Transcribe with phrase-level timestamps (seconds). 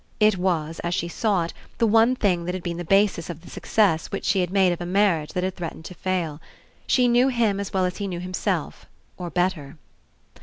[0.19, 3.41] It was, as she saw it, the one thing that had been the basis of
[3.41, 6.41] the success which she had made of a marriage that had threatened to fail.
[6.87, 9.77] She knew him as well as he knew himself, or better.